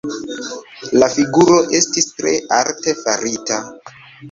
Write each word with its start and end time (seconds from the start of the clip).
La 1.03 1.09
figuro 1.17 1.59
estis 1.81 2.09
tre 2.23 2.33
arte 2.63 2.97
farita. 3.05 3.63